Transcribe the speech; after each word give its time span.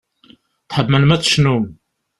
Tḥemmlem 0.69 1.13
ad 1.15 1.21
tecnum. 1.21 1.65